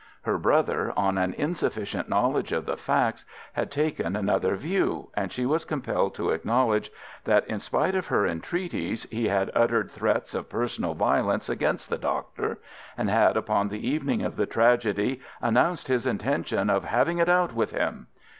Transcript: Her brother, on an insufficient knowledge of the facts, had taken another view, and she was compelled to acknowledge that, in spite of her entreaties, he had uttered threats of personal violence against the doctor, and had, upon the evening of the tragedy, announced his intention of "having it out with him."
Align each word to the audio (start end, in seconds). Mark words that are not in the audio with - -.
Her 0.23 0.39
brother, 0.39 0.91
on 0.97 1.19
an 1.19 1.35
insufficient 1.35 2.09
knowledge 2.09 2.51
of 2.51 2.65
the 2.65 2.75
facts, 2.75 3.23
had 3.53 3.69
taken 3.69 4.15
another 4.15 4.55
view, 4.55 5.11
and 5.15 5.31
she 5.31 5.45
was 5.45 5.63
compelled 5.63 6.15
to 6.15 6.31
acknowledge 6.31 6.91
that, 7.25 7.45
in 7.45 7.59
spite 7.59 7.93
of 7.93 8.07
her 8.07 8.25
entreaties, 8.25 9.03
he 9.11 9.27
had 9.27 9.51
uttered 9.53 9.91
threats 9.91 10.33
of 10.33 10.49
personal 10.49 10.95
violence 10.95 11.49
against 11.49 11.87
the 11.91 11.99
doctor, 11.99 12.57
and 12.97 13.11
had, 13.11 13.37
upon 13.37 13.69
the 13.69 13.87
evening 13.87 14.23
of 14.23 14.37
the 14.37 14.47
tragedy, 14.47 15.21
announced 15.39 15.87
his 15.87 16.07
intention 16.07 16.71
of 16.71 16.83
"having 16.85 17.19
it 17.19 17.29
out 17.29 17.53
with 17.53 17.69
him." 17.69 18.07